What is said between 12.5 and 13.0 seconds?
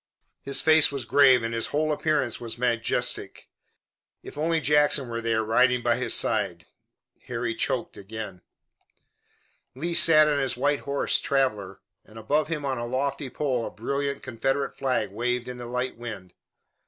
on a